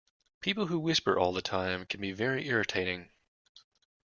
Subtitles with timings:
[0.39, 3.11] People who whisper all the time can be very irritating